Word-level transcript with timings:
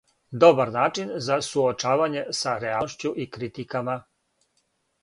Добар 0.43 0.71
начин 0.75 1.11
за 1.25 1.37
суочавање 1.49 2.25
са 2.41 2.57
реалношћу 2.65 3.17
и 3.27 3.31
критикама. 3.39 4.01